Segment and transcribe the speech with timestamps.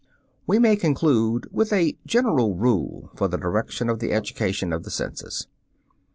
[0.47, 4.89] We may conclude with a general rule for the direction of the education of the
[4.89, 5.45] senses.